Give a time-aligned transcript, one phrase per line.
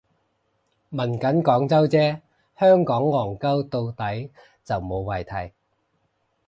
[0.89, 2.21] 問緊廣州啫，
[2.57, 4.31] 香港戇 𨳊 到底
[4.65, 5.53] 就無謂提